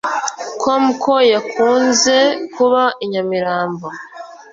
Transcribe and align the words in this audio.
com 0.61 0.83
ko 1.03 1.13
yakunze 1.33 2.15
kuba 2.55 2.83
i 3.03 3.05
Nyamirambo 3.11 3.87